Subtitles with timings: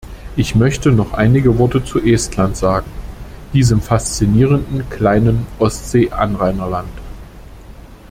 [0.35, 2.87] Ich möchte noch einige Worte zu Estland sagen,
[3.53, 6.89] diesem faszinierenden kleinen Ostsee-Anrainerland.